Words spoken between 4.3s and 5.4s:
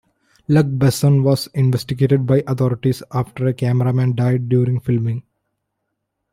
during filming.